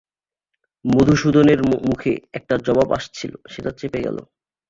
মধুসূদনের 0.85 1.59
মুখে 1.87 2.13
একটা 2.33 2.55
জবাব 2.65 2.89
আসছিল, 2.91 3.31
সেটা 3.49 3.71
চেপে 3.71 3.99
গেল। 4.01 4.17